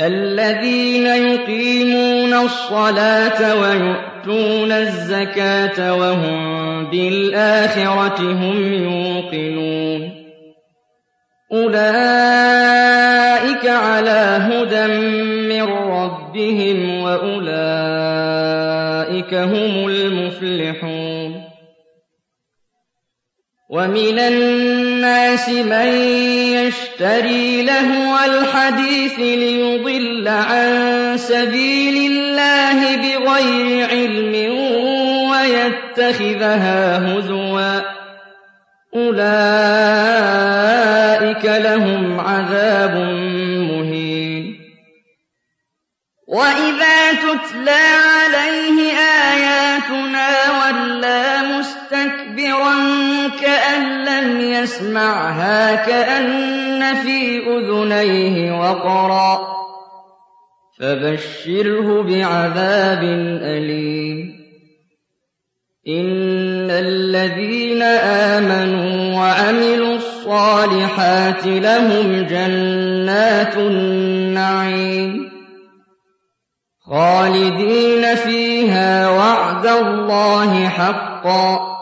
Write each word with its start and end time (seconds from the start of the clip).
الذين 0.00 1.06
يقيمون 1.06 2.34
الصلاة 2.34 3.60
ويؤتون 3.60 4.72
الزكاة 4.72 5.94
وهم 5.94 6.84
بالآخرة 6.90 8.20
هم 8.20 8.72
يوقنون. 8.72 10.22
أولئك 11.52 12.86
على 13.66 14.38
هدى 14.40 14.86
من 15.48 15.62
ربهم 15.62 17.02
وأولئك 17.02 17.42
هم 19.34 19.88
المفلحون. 19.88 21.52
ومن 23.70 24.18
الناس 25.02 25.48
من 25.48 25.94
يشتري 26.54 27.62
لهو 27.62 28.18
الحديث 28.24 29.18
ليضل 29.18 30.28
عن 30.28 31.14
سبيل 31.18 32.12
الله 32.12 32.96
بغير 32.96 33.88
علم 33.90 34.34
ويتخذها 35.30 36.98
هزوا. 36.98 37.80
أولئك 38.94 39.24
لهم 41.44 42.20
عذاب 42.20 42.96
مهين. 43.70 44.58
وإذا 46.28 47.12
تتلى 47.12 47.81
يسمعها 54.62 55.74
كأن 55.74 56.94
في 56.94 57.38
أذنيه 57.38 58.60
وقرا. 58.60 59.38
فبشره 60.78 62.02
بعذاب 62.02 63.02
أليم. 63.42 64.42
إن 65.88 66.70
الذين 66.70 67.82
آمنوا 67.82 69.20
وعملوا 69.20 69.96
الصالحات 69.96 71.46
لهم 71.46 72.22
جنات 72.22 73.56
النعيم. 73.56 75.32
خالدين 76.90 78.14
فيها 78.14 79.10
وعد 79.10 79.66
الله 79.66 80.68
حقا. 80.68 81.81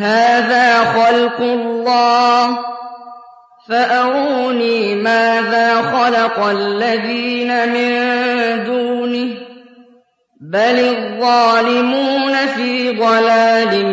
هذا 0.00 0.84
خلق 0.84 1.40
الله. 1.40 2.58
فأروني 3.68 4.94
ماذا 4.94 5.82
خلق 5.82 6.44
الذين 6.44 7.68
من 7.68 7.92
دونه. 8.64 9.34
بل 10.40 10.78
الظالمون 10.78 12.46
في 12.46 12.90
ضلال 12.90 13.86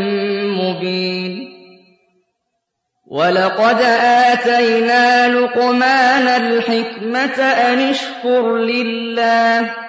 مبين. 0.57 1.49
ولقد 3.07 3.81
آتينا 4.01 5.27
لقمان 5.27 6.27
الحكمة 6.27 7.43
أن 7.43 7.79
اشكر 7.79 8.57
لله. 8.57 9.88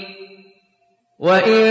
وإن 1.21 1.63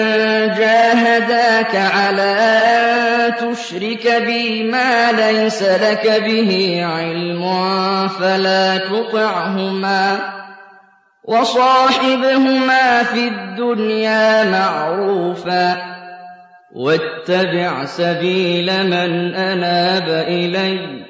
جاهداك 0.58 1.76
على 1.76 2.22
أن 2.22 3.34
تشرك 3.34 4.22
بي 4.26 4.62
ما 4.62 5.12
ليس 5.12 5.62
لك 5.62 6.22
به 6.24 6.80
علم 6.84 7.42
فلا 8.08 8.76
تطعهما 8.78 10.18
وصاحبهما 11.24 13.02
في 13.02 13.28
الدنيا 13.28 14.44
معروفا 14.44 15.76
واتبع 16.72 17.84
سبيل 17.84 18.66
من 18.86 19.34
أناب 19.34 20.08
إلي 20.08 21.09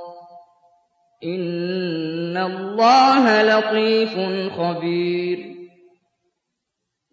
إن 1.23 2.37
الله 2.37 3.43
لطيف 3.43 4.13
خبير. 4.57 5.51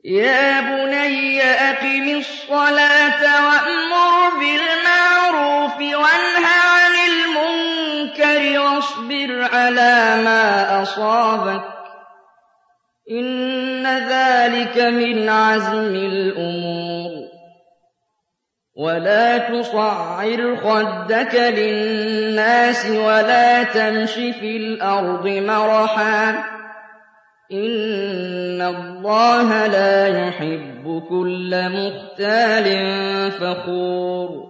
يا 0.05 0.61
بني 0.61 1.43
أقم 1.43 2.17
الصلاة 2.17 3.23
وأمر 3.47 4.39
بالمعروف 4.39 5.77
وانه 5.77 6.47
عن 6.47 6.95
المنكر 7.11 8.61
واصبر 8.61 9.49
على 9.55 10.23
ما 10.25 10.83
أصابك 10.83 11.65
إن 13.11 13.87
ذلك 13.87 14.79
من 14.79 15.29
عزم 15.29 15.95
الأمور 15.95 17.18
ولا 18.79 19.39
تصعر 19.39 20.57
خدك 20.57 21.35
للناس 21.35 22.87
ولا 22.91 23.63
تمش 23.63 24.13
في 24.15 24.57
الأرض 24.57 25.29
مرحا 25.29 26.31
إن 27.53 28.63
الله 28.63 29.67
لا 29.67 30.07
يحب 30.07 31.03
كل 31.09 31.51
مختال 31.69 32.67
فخور 33.31 34.49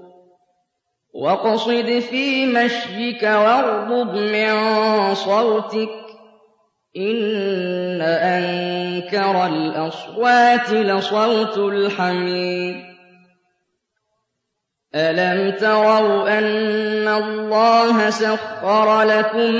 واقصد 1.15 1.99
في 1.99 2.47
مشيك 2.47 3.23
واغضض 3.23 4.15
من 4.15 4.55
صوتك 5.15 5.89
إن 6.97 8.03
أنكر 8.03 9.47
الأصوات 9.47 10.71
لصوت 10.71 11.59
الحميد 11.59 12.88
أَلَمْ 14.95 15.51
تَرَوْا 15.61 16.39
أَنَّ 16.39 17.09
اللَّهَ 17.09 18.11
سَخَّرَ 18.11 19.03
لَكُم 19.03 19.51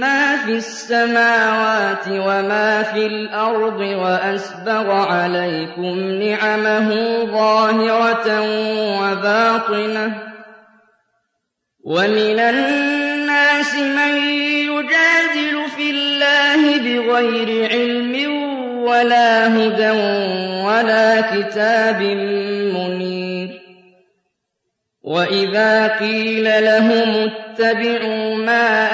مَّا 0.00 0.36
فِي 0.36 0.52
السَّمَاوَاتِ 0.52 2.08
وَمَا 2.08 2.82
فِي 2.82 3.06
الْأَرْضِ 3.06 3.80
وَأَسْبَغَ 3.80 4.90
عَلَيْكُمْ 4.90 5.96
نِعَمَهُ 6.22 6.88
ظَاهِرَةً 7.24 8.28
وَبَاطِنَةً 9.02 10.08
ۗ 10.08 10.12
وَمِنَ 11.84 12.38
النَّاسِ 12.40 13.74
مَن 13.74 14.14
يُجَادِلُ 14.72 15.56
فِي 15.76 15.90
اللَّهِ 15.90 16.62
بِغَيْرِ 16.78 17.68
عِلْمٍ 17.72 18.14
وَلَا 18.84 19.46
هُدًى 19.56 19.90
وَلَا 20.64 21.20
كِتَابٍ 21.20 22.00
مُّنِيرٍ 22.76 23.29
وَإِذَا 25.04 25.86
قِيلَ 25.88 26.44
لَهُمُ 26.64 27.30
اتَّبِعُوا 27.30 28.34
مَا 28.34 28.88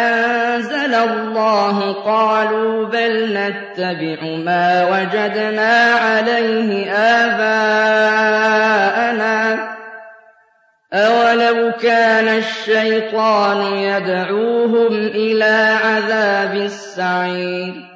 أَنزَلَ 0.54 0.94
اللَّهُ 0.94 1.92
قَالُوا 1.92 2.86
بَلْ 2.86 3.34
نَتَّبِعُ 3.34 4.22
مَا 4.22 4.84
وَجَدْنَا 4.90 5.82
عَلَيْهِ 5.94 6.90
آبَاءَنَا 7.26 7.96
ۚ 9.56 9.58
أَوَلَوْ 10.94 11.72
كَانَ 11.72 12.28
الشَّيْطَانُ 12.28 13.76
يَدْعُوهُمْ 13.78 14.92
إِلَىٰ 15.06 15.76
عَذَابِ 15.84 16.54
السَّعِيرِ 16.54 17.95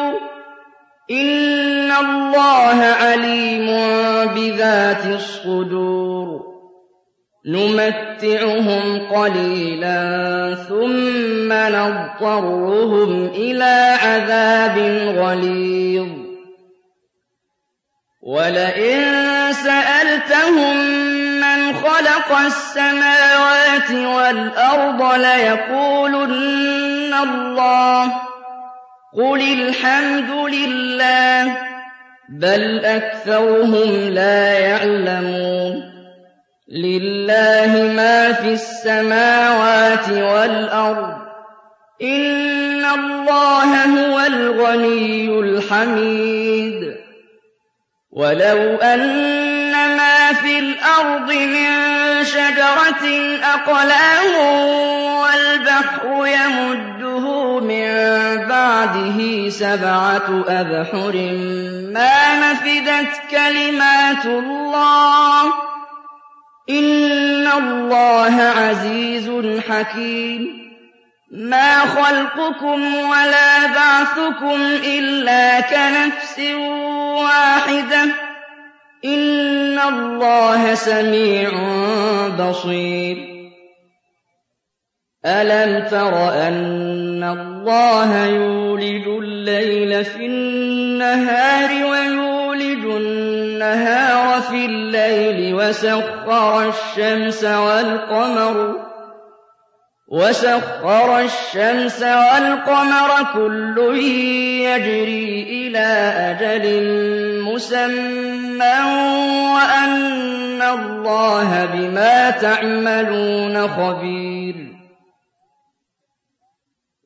إِنَّ 1.11 1.91
اللَّهَ 1.91 2.83
عَلِيمٌ 2.85 3.65
بِذَاتِ 4.35 5.05
الصُّدُورِ 5.05 6.41
نُمَتِّعُهُمْ 7.47 8.99
قَلِيلًا 9.15 9.99
ثُمَّ 10.69 11.53
نَضْطَرُّهُمْ 11.53 13.25
إِلَىٰ 13.35 13.97
عَذَابٍ 14.03 14.77
غَلِيظٍ 15.17 16.07
وَلَئِن 18.21 19.01
سَأَلْتَهُم 19.53 20.77
مَّنْ 21.41 21.73
خَلَقَ 21.73 22.37
السَّمَاوَاتِ 22.45 23.91
وَالْأَرْضَ 23.91 25.15
لَيَقُولُنَّ 25.19 27.13
اللَّهُ 27.13 28.07
ۚ 28.07 28.30
قُلِ 29.17 29.41
الْحَمْدُ 29.41 30.29
لِلَّهِ 30.53 31.45
ۚ 31.53 31.57
بَلْ 32.29 32.85
أَكْثَرُهُمْ 32.85 34.09
لَا 34.09 34.59
يَعْلَمُونَ 34.59 35.83
لِلَّهِ 36.71 37.93
مَا 37.95 38.31
فِي 38.33 38.53
السَّمَاوَاتِ 38.53 40.09
وَالْأَرْضِ 40.09 41.11
ۚ 41.19 41.21
إِنَّ 42.01 42.85
اللَّهَ 42.85 43.71
هُوَ 43.85 44.19
الْغَنِيُّ 44.19 45.27
الْحَمِيدُ 45.39 46.95
وَلَوْ 48.11 48.59
أَنَّ 48.77 49.71
مَا 49.71 50.33
فِي 50.33 50.59
الْأَرْضِ 50.59 51.31
مِن 51.31 51.69
شَجَرَةٍ 52.23 53.05
أَقْلَامٌ 53.43 54.33
وَالْبَحْرُ 55.21 56.25
يَمُدُّهُ 56.27 56.90
مِن 57.59 57.87
بَعْدِهِ 58.47 59.49
سَبْعَةُ 59.49 60.45
أَبْحُرٍ 60.47 61.15
مَّا 61.93 62.51
نَفِدَتْ 62.51 63.21
كَلِمَاتُ 63.31 64.25
اللَّهِ. 64.25 65.45
إِنَّ 66.69 67.47
اللَّهَ 67.47 68.41
عَزِيزٌ 68.41 69.31
حَكِيمٌ. 69.69 70.61
مَا 71.31 71.79
خَلْقُكُمْ 71.79 72.95
وَلَا 72.95 73.67
بَعْثُكُمْ 73.67 74.61
إِلَّا 74.85 75.59
كَنَفْسٍ 75.59 76.39
وَاحِدَةٍ 77.23 78.05
ۗ. 78.05 78.09
إِنَّ 79.05 79.79
اللَّهَ 79.79 80.73
سَمِيعٌ 80.73 81.49
بَصِيرٌ. 82.39 83.17
أَلَمْ 85.25 85.87
تَرَ 85.87 86.47
أَنَّ 86.47 86.90
اللَّهَ 87.23 88.25
يُولِجُ 88.25 89.07
اللَّيْلَ 89.07 90.05
فِي 90.05 90.25
النَّهَارِ 90.25 91.69
وَيُولِجُ 91.91 92.83
النَّهَارَ 92.85 94.41
فِي 94.41 94.65
اللَّيْلِ 94.65 95.55
وَسَخَّرَ 95.55 96.69
الشَّمْسَ 96.69 97.43
وَالْقَمَرَ 97.43 98.75
وَسَخَّرَ 100.07 101.19
الشَّمْسَ 101.19 102.01
وَالْقَمَرَ 102.03 103.09
كُلٌّ 103.33 103.77
يَجْرِي 104.67 105.27
إِلَىٰ 105.67 105.91
أَجَلٍ 106.29 106.65
مُّسَمًّى 107.41 108.77
وَأَنَّ 109.55 110.61
اللَّهَ 110.61 111.65
بِمَا 111.73 112.29
تَعْمَلُونَ 112.29 113.67
خَبِيرٌ 113.67 114.80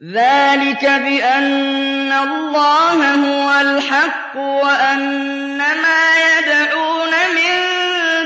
ذَٰلِكَ 0.04 0.84
بِأَنَّ 0.86 2.12
اللَّهَ 2.12 3.16
هُوَ 3.16 3.62
الْحَقُّ 3.62 4.36
وَأَنَّ 4.38 5.58
مَا 5.58 6.04
يَدْعُونَ 6.28 7.14
مِن 7.38 7.56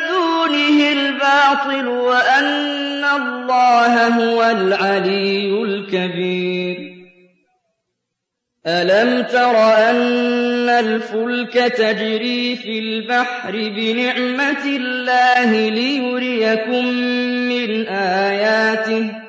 دُونِهِ 0.09 0.91
الْبَاطِلُ 0.91 1.87
وَأَنَّ 1.87 3.05
اللَّهَ 3.05 4.07
هُوَ 4.07 4.43
الْعَلِيُّ 4.43 5.61
الْكَبِيرُ 5.63 6.77
أَلَمْ 8.67 9.23
تَرَ 9.23 9.55
أَنَّ 9.89 10.69
الْفُلْكَ 10.69 11.53
تَجْرِي 11.53 12.55
فِي 12.55 12.79
الْبَحْرِ 12.79 13.51
بِنِعْمَتِ 13.51 14.65
اللَّهِ 14.65 15.69
لِيُرِيَكُم 15.69 16.85
مِّنْ 17.49 17.87
آيَاتِهِ 17.87 19.07
ۚ 19.07 19.28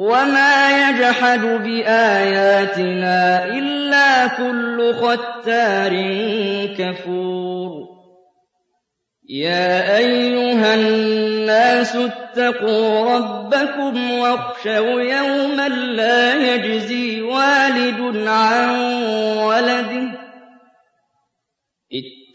وَمَا 0.00 0.88
يَجْحَدُ 0.88 1.40
بِآيَاتِنَا 1.40 3.44
إِلَّا 3.44 4.26
كُلُّ 4.26 4.94
خَتَّارٍ 4.94 5.92
كَفُورٍ 6.78 7.88
يَا 9.28 9.96
أَيُّهَا 9.96 10.74
النَّاسُ 10.74 11.96
اتَّقُوا 11.96 13.16
رَبَّكُمْ 13.16 14.18
وَاخْشَوْا 14.18 15.00
يَوْمًا 15.02 15.68
لَّا 15.68 16.54
يَجْزِي 16.54 17.22
وَالِدٌ 17.22 18.28
عَن 18.28 18.70
وَلَدِهِ 19.36 20.09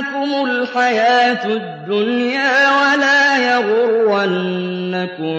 تَغُرَّنَّكُمُ 0.00 0.44
الْحَيَاةُ 0.50 1.44
الدُّنْيَا 1.46 2.70
وَلَا 2.70 3.36
يَغُرَّنَّكُم 3.52 5.34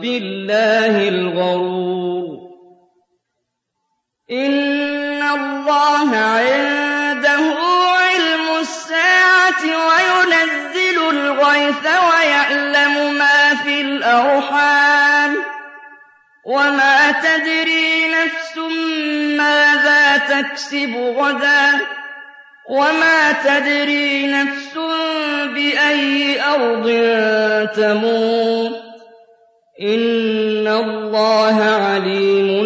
بِاللَّهِ 0.00 1.08
الْغَرُورُ. 1.08 2.38
إِنَّ 4.30 5.22
اللَّهَ 5.22 6.16
عِندَهُ 6.16 7.44
عِلْمُ 8.00 8.46
السَّاعَةِ 8.60 9.62
وَيُنَزِّلُ 9.64 10.98
الْغَيْثَ 11.10 11.84
وَيَعْلَمُ 11.86 13.14
مَا 13.18 13.54
فِي 13.64 13.80
الْأَرْحَامِ 13.80 15.34
ۖ. 15.34 15.38
وَمَا 16.44 17.10
تَدْرِي 17.12 18.08
نَفْسٌ 18.08 18.58
مَّاذَا 19.38 20.16
تَكْسِبُ 20.16 20.94
غَدًا 20.96 21.72
ۖ. 21.78 21.99
وَمَا 22.68 23.32
تَدْرِي 23.32 24.26
نَفْسٌ 24.26 24.74
بِأَيِّ 25.54 26.40
أَرْضٍ 26.42 26.86
تَمُوتُ 27.76 28.72
ۚ 28.72 28.82
إِنَّ 29.82 30.68
اللَّهَ 30.68 31.56
عَلِيمٌ 31.64 32.59